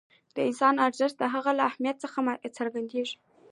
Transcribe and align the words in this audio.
د 0.35 0.37
انسان 0.47 0.75
ارزښت 0.87 1.15
د 1.19 1.23
هغه 1.33 1.51
له 1.57 1.63
اهمیت 1.69 1.97
څخه 2.03 2.17
څرګندېږي. 2.57 3.15